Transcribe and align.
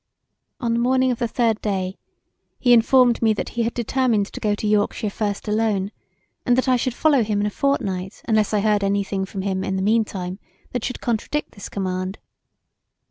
On 0.59 0.73
the 0.73 0.79
morning 0.79 1.11
of 1.11 1.19
the 1.19 1.27
third 1.27 1.61
day 1.61 1.99
he 2.57 2.73
informed 2.73 3.21
me 3.21 3.33
that 3.33 3.49
he 3.49 3.61
had 3.61 3.75
determined 3.75 4.25
to 4.33 4.39
go 4.39 4.55
to 4.55 4.65
Yorkshire 4.65 5.11
first 5.11 5.47
alone, 5.47 5.91
and 6.43 6.57
that 6.57 6.67
I 6.67 6.75
should 6.75 6.95
follow 6.95 7.21
him 7.21 7.39
in 7.39 7.45
a 7.45 7.51
fortnight 7.51 8.23
unless 8.27 8.51
I 8.51 8.61
heard 8.61 8.83
any 8.83 9.03
thing 9.03 9.25
from 9.25 9.43
him 9.43 9.63
in 9.63 9.75
the 9.75 9.83
mean 9.83 10.03
time 10.03 10.39
that 10.71 10.83
should 10.83 11.01
contradict 11.01 11.51
this 11.51 11.69
command. 11.69 12.17